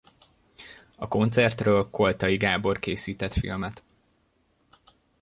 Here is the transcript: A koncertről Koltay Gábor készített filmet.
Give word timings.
A 0.95 1.07
koncertről 1.07 1.89
Koltay 1.89 2.37
Gábor 2.37 2.79
készített 2.79 3.33
filmet. 3.33 3.83